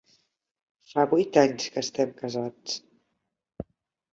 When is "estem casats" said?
1.83-2.79